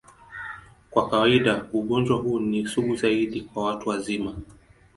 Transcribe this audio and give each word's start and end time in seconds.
Kwa 0.89 1.09
kawaida, 1.09 1.65
ugonjwa 1.73 2.17
huu 2.17 2.39
ni 2.39 2.67
sugu 2.67 2.95
zaidi 2.95 3.41
kwa 3.41 3.63
watu 3.63 3.89
wazima. 3.89 4.35